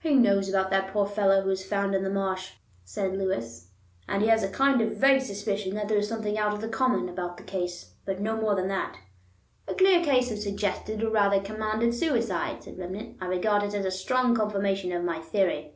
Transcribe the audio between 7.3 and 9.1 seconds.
the case; but no more than that."